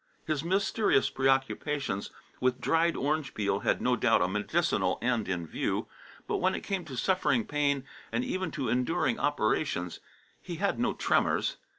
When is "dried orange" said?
2.59-3.35